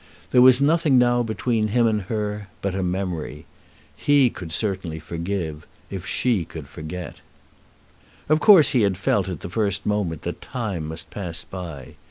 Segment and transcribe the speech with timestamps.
[0.31, 3.45] There was nothing now between him and her, but a memory.
[3.95, 7.21] He could certainly forgive, if she could forget.
[8.27, 11.97] Of course he had felt at the first moment that time must pass by.